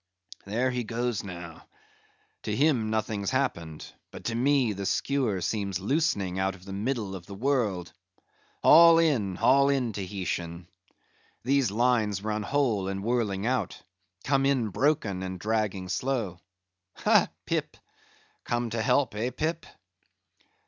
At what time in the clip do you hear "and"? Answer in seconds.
12.87-13.03, 15.21-15.39